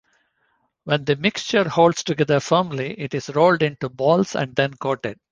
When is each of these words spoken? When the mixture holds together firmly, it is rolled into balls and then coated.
When 0.85 1.05
the 1.05 1.15
mixture 1.15 1.69
holds 1.69 2.03
together 2.03 2.39
firmly, 2.39 2.99
it 2.99 3.13
is 3.13 3.29
rolled 3.29 3.61
into 3.61 3.87
balls 3.87 4.33
and 4.35 4.55
then 4.55 4.73
coated. 4.77 5.19